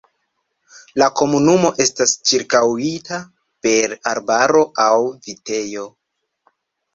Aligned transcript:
La 1.01 1.09
komunumo 1.19 1.69
estas 1.85 2.13
ĉirkaŭita 2.29 3.19
per 3.67 3.95
arbaro 4.13 4.63
aŭ 4.87 4.97
vitejo. 5.29 5.87